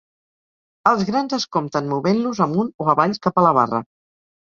Els 0.91 1.03
grans 1.09 1.35
es 1.37 1.45
compten 1.57 1.93
movent-los 1.93 2.43
amunt 2.49 2.75
o 2.87 2.91
avall 2.97 3.19
cap 3.29 3.39
a 3.45 3.49
la 3.51 3.57
barra. 3.63 3.87